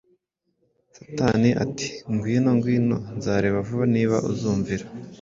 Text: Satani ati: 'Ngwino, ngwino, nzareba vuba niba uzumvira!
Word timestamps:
Satani 0.95 1.49
ati: 1.63 1.87
'Ngwino, 2.11 2.49
ngwino, 2.57 2.97
nzareba 3.17 3.59
vuba 3.67 3.85
niba 3.95 4.17
uzumvira! 4.31 4.85